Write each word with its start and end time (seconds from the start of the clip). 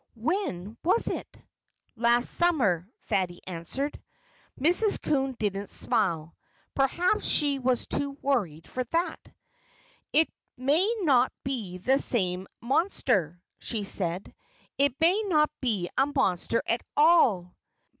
When 0.15 0.77
was 0.83 1.09
it?" 1.09 1.37
"Last 1.95 2.31
summer," 2.31 2.89
Fatty 3.01 3.39
answered. 3.45 4.01
Mrs. 4.59 4.99
Coon 4.99 5.35
didn't 5.37 5.69
smile. 5.69 6.35
Perhaps 6.73 7.27
she 7.27 7.59
was 7.59 7.85
too 7.85 8.17
worried 8.19 8.67
for 8.67 8.83
that. 8.85 9.19
"It 10.11 10.27
may 10.57 10.91
not 11.03 11.31
be 11.43 11.77
the 11.77 11.99
same 11.99 12.47
monster," 12.63 13.43
she 13.59 13.83
said. 13.83 14.33
"It 14.79 14.99
may 14.99 15.21
not 15.27 15.51
be 15.61 15.87
a 15.99 16.07
monster 16.07 16.63
at 16.67 16.81
all." 16.97 17.55